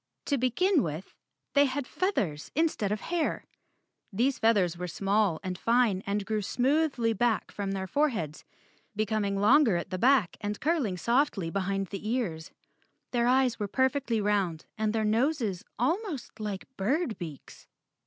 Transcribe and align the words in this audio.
To 0.25 0.37
begin 0.39 0.81
with, 0.81 1.13
they 1.53 1.65
had 1.65 1.85
feathers 1.85 2.51
instead 2.55 2.91
of 2.91 3.01
hair. 3.01 3.45
These 4.11 4.39
feathers 4.39 4.75
were 4.75 4.87
small 4.87 5.39
and 5.43 5.59
fine 5.59 6.01
and 6.07 6.25
grew 6.25 6.41
smoothly 6.41 7.13
back 7.13 7.51
from 7.51 7.73
their 7.73 7.85
foreheads, 7.85 8.43
becoming 8.95 9.37
longer 9.39 9.75
at 9.77 9.91
the 9.91 9.99
back 9.99 10.37
and 10.41 10.59
curling 10.59 10.97
softly 10.97 11.51
behind 11.51 11.89
the 11.89 12.09
ears. 12.09 12.49
Their 13.11 13.27
eyes 13.27 13.59
were 13.59 13.67
perfectly 13.67 14.19
round 14.19 14.65
and 14.75 14.91
their 14.91 15.05
noses 15.05 15.63
almost 15.77 16.39
like 16.39 16.65
bird 16.77 17.19
beaks. 17.19 17.67